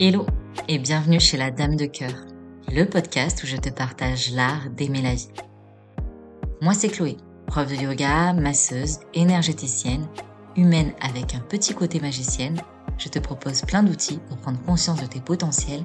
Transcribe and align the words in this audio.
Hello 0.00 0.26
et 0.66 0.80
bienvenue 0.80 1.20
chez 1.20 1.36
la 1.36 1.52
Dame 1.52 1.76
de 1.76 1.86
Cœur, 1.86 2.26
le 2.66 2.84
podcast 2.84 3.40
où 3.44 3.46
je 3.46 3.56
te 3.56 3.68
partage 3.68 4.32
l'art 4.32 4.68
d'aimer 4.70 5.00
la 5.00 5.14
vie. 5.14 5.28
Moi 6.60 6.74
c'est 6.74 6.88
Chloé, 6.88 7.16
prof 7.46 7.68
de 7.68 7.76
yoga, 7.76 8.32
masseuse, 8.32 8.98
énergéticienne, 9.14 10.08
humaine 10.56 10.92
avec 11.00 11.36
un 11.36 11.38
petit 11.38 11.74
côté 11.74 12.00
magicienne. 12.00 12.60
Je 12.98 13.08
te 13.08 13.20
propose 13.20 13.62
plein 13.62 13.84
d'outils 13.84 14.18
pour 14.28 14.36
prendre 14.38 14.60
conscience 14.62 15.00
de 15.00 15.06
tes 15.06 15.20
potentiels 15.20 15.84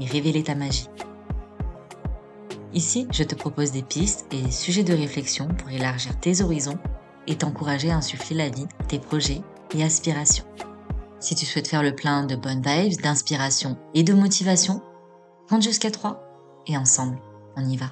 et 0.00 0.04
révéler 0.04 0.42
ta 0.42 0.54
magie. 0.54 0.90
Ici, 2.74 3.08
je 3.10 3.22
te 3.22 3.34
propose 3.34 3.72
des 3.72 3.82
pistes 3.82 4.26
et 4.32 4.42
des 4.42 4.50
sujets 4.50 4.84
de 4.84 4.92
réflexion 4.92 5.48
pour 5.48 5.70
élargir 5.70 6.20
tes 6.20 6.42
horizons 6.42 6.78
et 7.26 7.36
t'encourager 7.36 7.90
à 7.90 7.96
insuffler 7.96 8.36
la 8.36 8.50
vie, 8.50 8.66
tes 8.86 8.98
projets 8.98 9.40
et 9.74 9.82
aspirations. 9.82 10.44
Si 11.18 11.34
tu 11.34 11.46
souhaites 11.46 11.68
faire 11.68 11.82
le 11.82 11.94
plein 11.94 12.24
de 12.24 12.36
bonnes 12.36 12.62
vibes, 12.62 13.00
d'inspiration 13.00 13.78
et 13.94 14.02
de 14.02 14.12
motivation, 14.12 14.82
compte 15.48 15.62
jusqu'à 15.62 15.90
3 15.90 16.22
et 16.66 16.76
ensemble, 16.76 17.18
on 17.56 17.64
y 17.64 17.76
va. 17.76 17.86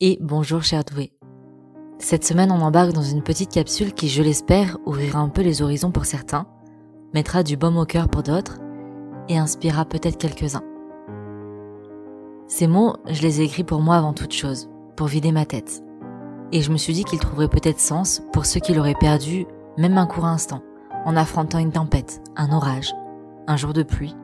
Et 0.00 0.18
bonjour 0.20 0.62
cher 0.62 0.84
doué. 0.84 1.12
Cette 1.98 2.24
semaine, 2.24 2.50
on 2.50 2.60
embarque 2.60 2.92
dans 2.92 3.02
une 3.02 3.22
petite 3.22 3.52
capsule 3.52 3.94
qui, 3.94 4.08
je 4.08 4.22
l'espère, 4.22 4.76
ouvrira 4.84 5.20
un 5.20 5.28
peu 5.28 5.40
les 5.40 5.62
horizons 5.62 5.92
pour 5.92 6.04
certains, 6.04 6.46
mettra 7.14 7.42
du 7.44 7.56
baume 7.56 7.78
au 7.78 7.86
cœur 7.86 8.08
pour 8.08 8.24
d'autres 8.24 8.58
et 9.28 9.38
inspirera 9.38 9.84
peut-être 9.86 10.18
quelques-uns. 10.18 10.73
Ces 12.46 12.66
mots, 12.66 12.96
je 13.08 13.22
les 13.22 13.40
ai 13.40 13.44
écrits 13.44 13.64
pour 13.64 13.80
moi 13.80 13.96
avant 13.96 14.12
toute 14.12 14.32
chose, 14.32 14.68
pour 14.96 15.06
vider 15.06 15.32
ma 15.32 15.46
tête. 15.46 15.82
Et 16.52 16.60
je 16.60 16.70
me 16.70 16.76
suis 16.76 16.92
dit 16.92 17.04
qu'ils 17.04 17.18
trouveraient 17.18 17.48
peut-être 17.48 17.80
sens 17.80 18.22
pour 18.32 18.44
ceux 18.44 18.60
qui 18.60 18.74
l'auraient 18.74 18.94
perdu, 18.94 19.46
même 19.78 19.96
un 19.96 20.06
court 20.06 20.26
instant, 20.26 20.60
en 21.06 21.16
affrontant 21.16 21.58
une 21.58 21.72
tempête, 21.72 22.22
un 22.36 22.52
orage, 22.52 22.94
un 23.46 23.56
jour 23.56 23.72
de 23.72 23.82
pluie, 23.82 24.14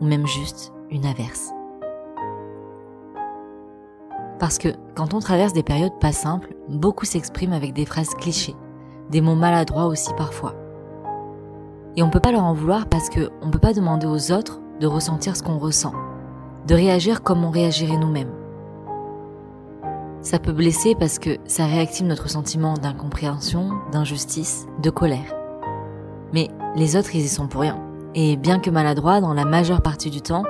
ou 0.00 0.06
même 0.06 0.26
juste 0.26 0.72
une 0.90 1.04
averse. 1.04 1.52
Parce 4.38 4.56
que 4.56 4.68
quand 4.94 5.12
on 5.12 5.20
traverse 5.20 5.52
des 5.52 5.62
périodes 5.62 5.98
pas 6.00 6.12
simples, 6.12 6.54
beaucoup 6.68 7.04
s'expriment 7.04 7.52
avec 7.52 7.74
des 7.74 7.84
phrases 7.84 8.14
clichés, 8.14 8.56
des 9.10 9.20
mots 9.20 9.34
maladroits 9.34 9.86
aussi 9.86 10.14
parfois. 10.14 10.54
Et 11.96 12.02
on 12.02 12.10
peut 12.10 12.20
pas 12.20 12.32
leur 12.32 12.44
en 12.44 12.54
vouloir 12.54 12.86
parce 12.86 13.10
que 13.10 13.30
on 13.42 13.50
peut 13.50 13.58
pas 13.58 13.74
demander 13.74 14.06
aux 14.06 14.32
autres 14.32 14.60
de 14.80 14.86
ressentir 14.86 15.36
ce 15.36 15.42
qu'on 15.42 15.58
ressent, 15.58 15.92
de 16.66 16.74
réagir 16.74 17.22
comme 17.22 17.44
on 17.44 17.50
réagirait 17.50 17.96
nous-mêmes. 17.96 18.32
Ça 20.20 20.40
peut 20.40 20.52
blesser 20.52 20.96
parce 20.98 21.20
que 21.20 21.38
ça 21.44 21.66
réactive 21.66 22.06
notre 22.06 22.28
sentiment 22.28 22.74
d'incompréhension, 22.74 23.70
d'injustice, 23.92 24.66
de 24.82 24.90
colère. 24.90 25.36
Mais 26.32 26.48
les 26.74 26.96
autres, 26.96 27.14
ils 27.14 27.24
y 27.24 27.28
sont 27.28 27.46
pour 27.46 27.60
rien. 27.60 27.80
Et 28.16 28.36
bien 28.36 28.58
que 28.58 28.70
maladroits, 28.70 29.20
dans 29.20 29.34
la 29.34 29.44
majeure 29.44 29.82
partie 29.82 30.10
du 30.10 30.20
temps, 30.22 30.42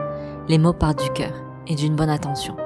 les 0.49 0.57
mots 0.57 0.73
partent 0.73 1.03
du 1.03 1.11
cœur 1.11 1.33
et 1.67 1.75
d'une 1.75 1.97
bonne 1.97 2.09
attention. 2.09 2.57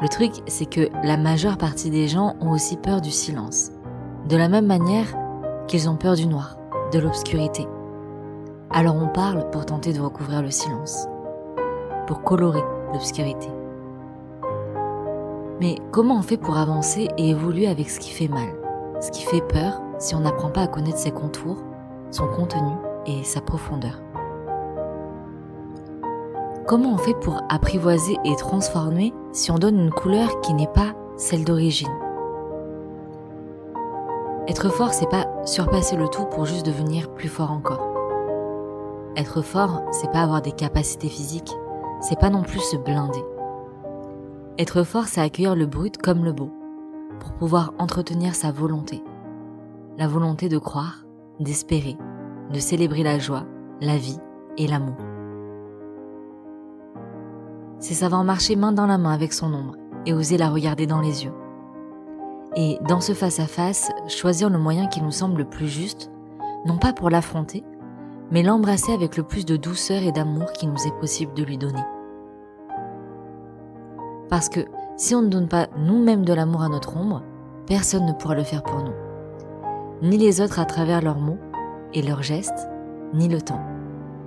Le 0.00 0.08
truc, 0.08 0.32
c'est 0.46 0.68
que 0.68 0.88
la 1.02 1.18
majeure 1.18 1.58
partie 1.58 1.90
des 1.90 2.08
gens 2.08 2.36
ont 2.40 2.52
aussi 2.52 2.78
peur 2.78 3.02
du 3.02 3.10
silence. 3.10 3.70
De 4.28 4.36
la 4.36 4.48
même 4.48 4.66
manière 4.66 5.14
qu'ils 5.66 5.90
ont 5.90 5.96
peur 5.96 6.14
du 6.14 6.26
noir, 6.26 6.56
de 6.92 6.98
l'obscurité. 6.98 7.66
Alors 8.70 8.96
on 8.96 9.08
parle 9.08 9.50
pour 9.50 9.66
tenter 9.66 9.92
de 9.92 10.00
recouvrir 10.00 10.40
le 10.40 10.50
silence 10.50 11.08
pour 12.06 12.22
colorer 12.22 12.62
l'obscurité. 12.92 13.48
Mais 15.60 15.76
comment 15.92 16.18
on 16.18 16.22
fait 16.22 16.36
pour 16.36 16.56
avancer 16.56 17.08
et 17.16 17.30
évoluer 17.30 17.66
avec 17.68 17.88
ce 17.88 18.00
qui 18.00 18.10
fait 18.10 18.28
mal, 18.28 18.48
ce 19.00 19.10
qui 19.10 19.22
fait 19.22 19.40
peur 19.40 19.80
si 19.98 20.14
on 20.14 20.20
n'apprend 20.20 20.50
pas 20.50 20.62
à 20.62 20.66
connaître 20.66 20.98
ses 20.98 21.12
contours, 21.12 21.58
son 22.10 22.26
contenu 22.28 22.72
et 23.06 23.22
sa 23.24 23.40
profondeur? 23.40 24.00
Comment 26.66 26.94
on 26.94 26.98
fait 26.98 27.14
pour 27.14 27.42
apprivoiser 27.50 28.16
et 28.24 28.36
transformer 28.36 29.12
si 29.32 29.50
on 29.50 29.58
donne 29.58 29.78
une 29.78 29.92
couleur 29.92 30.40
qui 30.40 30.54
n'est 30.54 30.66
pas 30.66 30.94
celle 31.16 31.44
d'origine? 31.44 31.92
Être 34.48 34.68
fort, 34.70 34.92
c'est 34.92 35.08
pas 35.08 35.26
surpasser 35.44 35.96
le 35.96 36.08
tout 36.08 36.24
pour 36.26 36.46
juste 36.46 36.66
devenir 36.66 37.10
plus 37.10 37.28
fort 37.28 37.50
encore. 37.50 37.86
Être 39.16 39.42
fort, 39.42 39.82
c'est 39.92 40.10
pas 40.10 40.22
avoir 40.22 40.42
des 40.42 40.52
capacités 40.52 41.08
physiques, 41.08 41.54
c'est 42.04 42.20
pas 42.20 42.28
non 42.28 42.42
plus 42.42 42.60
se 42.60 42.76
blinder. 42.76 43.24
Être 44.58 44.82
fort, 44.82 45.06
c'est 45.06 45.22
accueillir 45.22 45.56
le 45.56 45.64
brut 45.64 45.96
comme 45.96 46.22
le 46.22 46.32
beau, 46.32 46.50
pour 47.18 47.32
pouvoir 47.32 47.72
entretenir 47.78 48.34
sa 48.34 48.52
volonté. 48.52 49.02
La 49.96 50.06
volonté 50.06 50.50
de 50.50 50.58
croire, 50.58 51.06
d'espérer, 51.40 51.96
de 52.52 52.58
célébrer 52.58 53.02
la 53.02 53.18
joie, 53.18 53.44
la 53.80 53.96
vie 53.96 54.18
et 54.58 54.66
l'amour. 54.66 54.96
C'est 57.78 57.94
savoir 57.94 58.22
marcher 58.22 58.54
main 58.54 58.72
dans 58.72 58.86
la 58.86 58.98
main 58.98 59.12
avec 59.12 59.32
son 59.32 59.54
ombre 59.54 59.76
et 60.04 60.12
oser 60.12 60.36
la 60.36 60.50
regarder 60.50 60.86
dans 60.86 61.00
les 61.00 61.24
yeux. 61.24 61.32
Et 62.54 62.78
dans 62.86 63.00
ce 63.00 63.14
face-à-face, 63.14 63.90
choisir 64.08 64.50
le 64.50 64.58
moyen 64.58 64.88
qui 64.88 65.00
nous 65.00 65.10
semble 65.10 65.38
le 65.38 65.48
plus 65.48 65.68
juste, 65.68 66.10
non 66.66 66.76
pas 66.76 66.92
pour 66.92 67.08
l'affronter, 67.08 67.64
mais 68.30 68.42
l'embrasser 68.42 68.92
avec 68.92 69.16
le 69.16 69.22
plus 69.22 69.46
de 69.46 69.56
douceur 69.56 70.02
et 70.02 70.12
d'amour 70.12 70.52
qu'il 70.52 70.70
nous 70.70 70.86
est 70.86 71.00
possible 71.00 71.32
de 71.34 71.44
lui 71.44 71.56
donner. 71.56 71.82
Parce 74.28 74.48
que 74.48 74.60
si 74.96 75.14
on 75.14 75.22
ne 75.22 75.28
donne 75.28 75.48
pas 75.48 75.68
nous-mêmes 75.76 76.24
de 76.24 76.32
l'amour 76.32 76.62
à 76.62 76.68
notre 76.68 76.96
ombre, 76.96 77.22
personne 77.66 78.06
ne 78.06 78.12
pourra 78.12 78.34
le 78.34 78.44
faire 78.44 78.62
pour 78.62 78.82
nous. 78.82 78.94
Ni 80.02 80.18
les 80.18 80.40
autres 80.40 80.58
à 80.58 80.64
travers 80.64 81.02
leurs 81.02 81.18
mots 81.18 81.38
et 81.92 82.02
leurs 82.02 82.22
gestes, 82.22 82.68
ni 83.12 83.28
le 83.28 83.40
temps. 83.40 83.62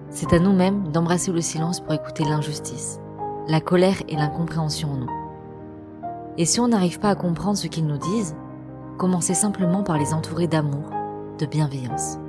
C'est 0.09 0.33
à 0.33 0.39
nous-mêmes 0.39 0.87
d'embrasser 0.89 1.31
le 1.31 1.41
silence 1.41 1.79
pour 1.79 1.93
écouter 1.93 2.23
l'injustice, 2.23 2.99
la 3.47 3.59
colère 3.59 4.01
et 4.07 4.15
l'incompréhension 4.15 4.91
en 4.91 4.97
nous. 4.97 5.11
Et 6.37 6.45
si 6.45 6.59
on 6.59 6.67
n'arrive 6.67 6.99
pas 6.99 7.09
à 7.09 7.15
comprendre 7.15 7.57
ce 7.57 7.67
qu'ils 7.67 7.87
nous 7.87 7.97
disent, 7.97 8.35
commencez 8.97 9.33
simplement 9.33 9.83
par 9.83 9.97
les 9.97 10.13
entourer 10.13 10.47
d'amour, 10.47 10.89
de 11.39 11.45
bienveillance. 11.45 12.19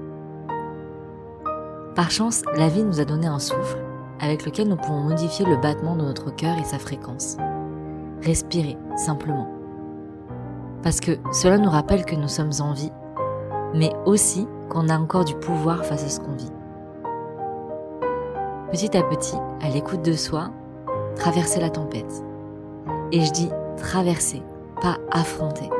Par 1.95 2.11
chance, 2.11 2.43
la 2.57 2.69
vie 2.69 2.85
nous 2.85 3.01
a 3.01 3.05
donné 3.05 3.27
un 3.27 3.39
souffle 3.39 3.79
avec 4.21 4.45
lequel 4.45 4.69
nous 4.69 4.77
pouvons 4.77 5.03
modifier 5.03 5.45
le 5.45 5.57
battement 5.57 5.97
de 5.97 6.03
notre 6.03 6.35
cœur 6.35 6.59
et 6.59 6.65
sa 6.65 6.79
fréquence 6.79 7.37
respirer 8.23 8.77
simplement. 8.97 9.49
Parce 10.83 11.01
que 11.01 11.13
cela 11.33 11.59
nous 11.59 11.71
rappelle 11.71 12.05
que 12.05 12.17
nous 12.17 12.29
sommes 12.29 12.53
en 12.61 12.73
vie, 12.73 12.93
mais 13.75 13.93
aussi 14.07 14.47
qu'on 14.71 14.89
a 14.89 14.99
encore 14.99 15.25
du 15.25 15.35
pouvoir 15.35 15.85
face 15.85 16.05
à 16.05 16.09
ce 16.09 16.21
qu'on 16.21 16.35
vit. 16.35 16.53
Petit 18.71 18.97
à 18.97 19.03
petit, 19.03 19.37
à 19.63 19.71
l'écoute 19.71 20.03
de 20.03 20.13
soi, 20.13 20.51
traverser 21.17 21.61
la 21.61 21.71
tempête. 21.71 22.23
Et 23.13 23.25
je 23.25 23.33
dis 23.33 23.49
traverser, 23.77 24.43
pas 24.81 24.99
affronter. 25.11 25.71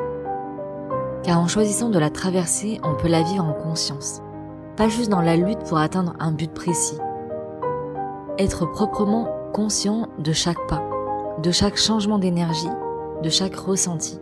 Car 1.23 1.41
en 1.41 1.49
choisissant 1.49 1.91
de 1.91 1.99
la 1.99 2.11
traverser, 2.11 2.81
on 2.83 2.95
peut 2.95 3.09
la 3.09 3.23
vivre 3.23 3.45
en 3.45 3.53
conscience, 3.53 4.23
pas 4.77 4.89
juste 4.89 5.11
dans 5.11 5.21
la 5.21 5.37
lutte 5.37 5.63
pour 5.65 5.79
atteindre 5.79 6.15
un 6.19 6.33
but 6.33 6.53
précis. 6.53 6.99
Être 8.39 8.67
proprement 8.67 9.29
conscient 9.53 10.09
de 10.19 10.33
chaque 10.33 10.67
pas, 10.69 10.88
de 11.43 11.53
chaque 11.53 11.77
changement 11.77 12.19
d'énergie, 12.19 12.71
de 13.23 13.31
chaque 13.31 13.55
ressenti. 13.55 14.19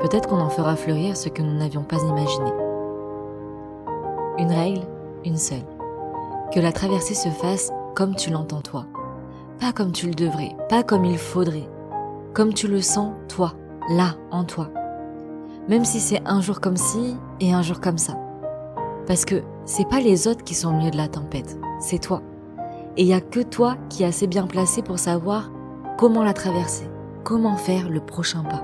Peut-être 0.00 0.28
qu'on 0.28 0.40
en 0.40 0.48
fera 0.48 0.76
fleurir 0.76 1.16
ce 1.16 1.28
que 1.28 1.42
nous 1.42 1.54
n'avions 1.54 1.82
pas 1.82 1.98
imaginé. 1.98 2.50
Une 4.38 4.50
règle, 4.50 4.82
une 5.24 5.36
seule. 5.36 5.64
Que 6.52 6.60
la 6.60 6.72
traversée 6.72 7.14
se 7.14 7.28
fasse 7.28 7.70
comme 7.94 8.14
tu 8.16 8.30
l'entends 8.30 8.62
toi. 8.62 8.86
Pas 9.60 9.72
comme 9.72 9.92
tu 9.92 10.06
le 10.06 10.14
devrais, 10.14 10.56
pas 10.68 10.82
comme 10.82 11.04
il 11.04 11.18
faudrait. 11.18 11.68
Comme 12.32 12.54
tu 12.54 12.66
le 12.66 12.80
sens 12.80 13.12
toi, 13.28 13.52
là, 13.90 14.14
en 14.30 14.44
toi. 14.44 14.70
Même 15.68 15.84
si 15.84 16.00
c'est 16.00 16.22
un 16.24 16.40
jour 16.40 16.60
comme 16.60 16.76
ci 16.76 17.16
et 17.40 17.52
un 17.52 17.62
jour 17.62 17.80
comme 17.80 17.98
ça. 17.98 18.14
Parce 19.06 19.24
que 19.24 19.42
c'est 19.66 19.88
pas 19.88 20.00
les 20.00 20.28
autres 20.28 20.44
qui 20.44 20.54
sont 20.54 20.70
au 20.70 20.76
milieu 20.76 20.90
de 20.90 20.96
la 20.96 21.08
tempête, 21.08 21.58
c'est 21.78 21.98
toi. 22.00 22.22
Et 22.96 23.02
il 23.02 23.06
n'y 23.06 23.14
a 23.14 23.20
que 23.20 23.40
toi 23.40 23.76
qui 23.88 24.04
es 24.04 24.06
assez 24.06 24.26
bien 24.26 24.46
placé 24.46 24.82
pour 24.82 24.98
savoir 24.98 25.50
comment 25.98 26.22
la 26.22 26.32
traverser, 26.32 26.88
comment 27.24 27.56
faire 27.56 27.88
le 27.88 28.00
prochain 28.00 28.42
pas, 28.44 28.62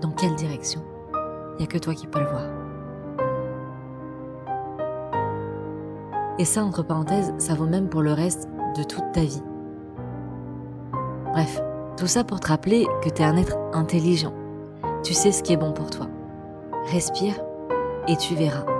dans 0.00 0.10
quelle 0.10 0.34
direction. 0.34 0.82
Il 1.52 1.58
n'y 1.58 1.64
a 1.64 1.68
que 1.68 1.78
toi 1.78 1.94
qui 1.94 2.06
peux 2.06 2.18
le 2.18 2.26
voir. 2.26 2.46
Et 6.38 6.44
ça, 6.44 6.64
entre 6.64 6.82
parenthèses, 6.82 7.34
ça 7.38 7.54
vaut 7.54 7.66
même 7.66 7.88
pour 7.88 8.02
le 8.02 8.12
reste 8.12 8.48
de 8.76 8.82
toute 8.82 9.12
ta 9.12 9.20
vie. 9.20 9.42
Bref, 11.32 11.60
tout 11.96 12.06
ça 12.06 12.24
pour 12.24 12.40
te 12.40 12.48
rappeler 12.48 12.86
que 13.02 13.08
tu 13.08 13.22
es 13.22 13.24
un 13.24 13.36
être 13.36 13.56
intelligent. 13.72 14.32
Tu 15.02 15.14
sais 15.14 15.32
ce 15.32 15.42
qui 15.42 15.52
est 15.52 15.56
bon 15.56 15.72
pour 15.72 15.90
toi. 15.90 16.06
Respire 16.92 17.34
et 18.06 18.16
tu 18.16 18.34
verras. 18.34 18.77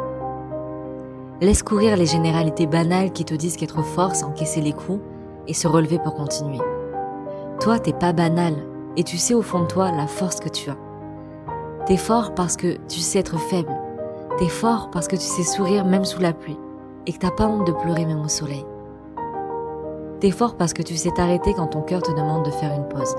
Laisse 1.40 1.62
courir 1.62 1.96
les 1.96 2.06
généralités 2.06 2.66
banales 2.66 3.12
qui 3.12 3.24
te 3.24 3.34
disent 3.34 3.56
qu'être 3.56 3.82
fort, 3.82 4.16
c'est 4.16 4.24
encaisser 4.24 4.60
les 4.60 4.72
coups 4.72 5.00
et 5.46 5.54
se 5.54 5.68
relever 5.68 6.00
pour 6.00 6.14
continuer. 6.16 6.58
Toi, 7.60 7.78
t'es 7.78 7.92
pas 7.92 8.12
banal 8.12 8.54
et 8.96 9.04
tu 9.04 9.18
sais 9.18 9.34
au 9.34 9.42
fond 9.42 9.60
de 9.60 9.66
toi 9.66 9.92
la 9.92 10.08
force 10.08 10.40
que 10.40 10.48
tu 10.48 10.68
as. 10.68 10.76
T'es 11.86 11.96
fort 11.96 12.34
parce 12.34 12.56
que 12.56 12.76
tu 12.88 12.98
sais 12.98 13.20
être 13.20 13.38
faible. 13.38 13.72
T'es 14.38 14.48
fort 14.48 14.90
parce 14.90 15.06
que 15.06 15.14
tu 15.14 15.22
sais 15.22 15.44
sourire 15.44 15.84
même 15.84 16.04
sous 16.04 16.20
la 16.20 16.32
pluie 16.32 16.58
et 17.06 17.12
que 17.12 17.18
t'as 17.18 17.30
pas 17.30 17.46
honte 17.46 17.68
de 17.68 17.72
pleurer 17.72 18.04
même 18.04 18.20
au 18.20 18.28
soleil. 18.28 18.66
T'es 20.18 20.32
fort 20.32 20.56
parce 20.56 20.72
que 20.72 20.82
tu 20.82 20.96
sais 20.96 21.12
t'arrêter 21.12 21.54
quand 21.54 21.68
ton 21.68 21.82
cœur 21.82 22.02
te 22.02 22.10
demande 22.10 22.46
de 22.46 22.50
faire 22.50 22.74
une 22.74 22.88
pause, 22.88 23.14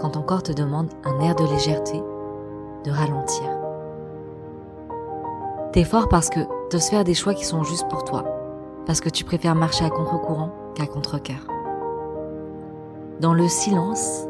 quand 0.00 0.10
ton 0.10 0.22
corps 0.22 0.42
te 0.42 0.50
demande 0.50 0.88
un 1.04 1.20
air 1.20 1.36
de 1.36 1.44
légèreté, 1.44 2.02
de 2.84 2.90
ralentir. 2.90 3.48
T'es 5.72 5.84
fort 5.84 6.08
parce 6.08 6.28
que 6.28 6.40
t'oses 6.70 6.88
faire 6.88 7.04
des 7.04 7.14
choix 7.14 7.34
qui 7.34 7.44
sont 7.44 7.62
justes 7.62 7.88
pour 7.88 8.04
toi, 8.04 8.24
parce 8.86 9.00
que 9.00 9.08
tu 9.08 9.24
préfères 9.24 9.54
marcher 9.54 9.84
à 9.84 9.90
contre-courant 9.90 10.52
qu'à 10.74 10.86
contre-cœur. 10.86 11.46
Dans 13.20 13.34
le 13.34 13.48
silence, 13.48 14.26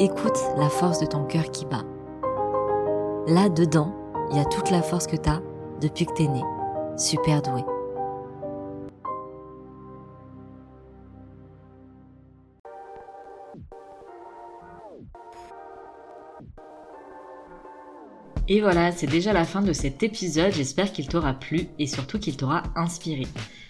écoute 0.00 0.38
la 0.56 0.68
force 0.68 1.00
de 1.00 1.06
ton 1.06 1.24
cœur 1.24 1.44
qui 1.50 1.66
bat. 1.66 1.84
Là 3.26 3.48
dedans, 3.48 3.92
il 4.30 4.36
y 4.36 4.40
a 4.40 4.44
toute 4.44 4.70
la 4.70 4.82
force 4.82 5.06
que 5.06 5.16
t'as 5.16 5.40
depuis 5.80 6.06
que 6.06 6.12
t'es 6.14 6.28
né, 6.28 6.42
super 6.96 7.42
doué. 7.42 7.62
Et 18.52 18.60
voilà, 18.60 18.90
c'est 18.90 19.06
déjà 19.06 19.32
la 19.32 19.44
fin 19.44 19.62
de 19.62 19.72
cet 19.72 20.02
épisode. 20.02 20.52
J'espère 20.52 20.92
qu'il 20.92 21.06
t'aura 21.06 21.34
plu 21.34 21.68
et 21.78 21.86
surtout 21.86 22.18
qu'il 22.18 22.36
t'aura 22.36 22.64
inspiré. 22.74 23.28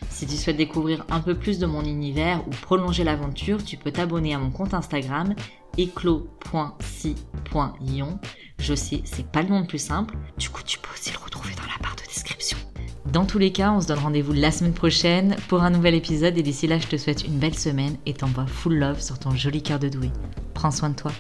Si 0.09 0.27
tu 0.27 0.37
souhaites 0.37 0.57
découvrir 0.57 1.05
un 1.11 1.21
peu 1.21 1.35
plus 1.35 1.59
de 1.59 1.67
mon 1.67 1.85
univers 1.85 2.43
ou 2.49 2.51
prolonger 2.63 3.05
l'aventure, 3.05 3.63
tu 3.63 3.77
peux 3.77 3.91
t'abonner 3.91 4.33
à 4.33 4.39
mon 4.39 4.51
compte 4.51 4.73
Instagram 4.73 5.35
éclos.si.ion. 5.77 6.39
Je 8.59 8.75
sais, 8.75 9.03
c'est 9.05 9.31
pas 9.31 9.43
le 9.43 9.51
nom 9.51 9.61
le 9.61 9.67
plus 9.67 9.85
simple. 9.85 10.17
Du 10.39 10.49
coup, 10.49 10.63
tu 10.65 10.79
peux 10.79 10.91
aussi 10.95 11.13
le 11.13 11.19
retrouver 11.23 11.55
dans 11.57 11.65
la 11.65 11.77
barre 11.83 11.97
de 11.97 12.09
description. 12.09 12.57
Dans 13.13 13.27
tous 13.27 13.39
les 13.39 13.53
cas, 13.53 13.73
on 13.73 13.83
se 13.83 13.87
donne 13.87 13.99
rendez-vous 13.99 14.33
la 14.33 14.51
semaine 14.51 14.73
prochaine 14.73 15.37
pour 15.49 15.63
un 15.63 15.69
nouvel 15.69 15.95
épisode 15.95 16.39
et 16.39 16.43
d'ici 16.43 16.67
là, 16.67 16.79
je 16.79 16.87
te 16.87 16.97
souhaite 16.97 17.27
une 17.27 17.39
belle 17.39 17.59
semaine 17.59 17.99
et 18.07 18.15
t'envoie 18.15 18.47
full 18.47 18.79
love 18.79 19.03
sur 19.03 19.19
ton 19.19 19.33
joli 19.33 19.63
cœur 19.63 19.79
de 19.79 19.91
doué. 19.91 20.11
Prends 20.55 20.71
soin 20.71 20.89
de 20.89 20.97
toi. 20.97 21.13